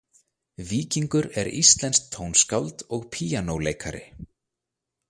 Víkingur 0.69 1.27
er 1.41 1.51
íslenskt 1.61 2.09
tónskáld 2.17 2.77
og 2.95 3.07
píanóleikari. 3.13 4.03